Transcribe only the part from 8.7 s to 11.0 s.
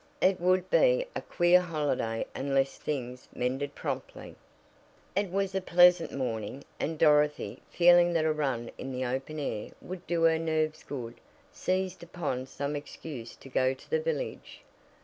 in the open air would do her nerves